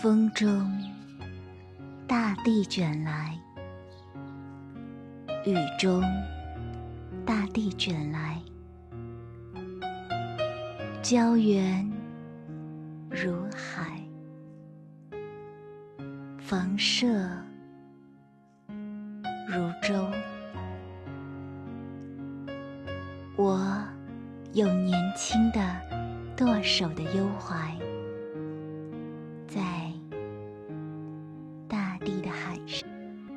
[0.00, 0.70] 风中，
[2.06, 3.32] 大地卷来；
[5.44, 6.04] 雨中，
[7.26, 8.40] 大地卷来。
[11.02, 11.84] 胶原
[13.10, 14.00] 如海，
[16.38, 17.08] 房舍
[19.48, 20.08] 如舟。
[23.34, 23.84] 我
[24.52, 25.60] 有年轻的
[26.36, 27.76] 剁手的忧怀，
[32.28, 32.58] 的海